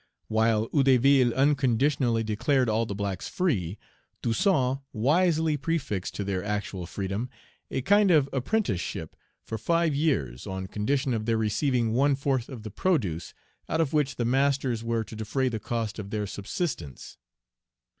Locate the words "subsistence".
16.25-17.19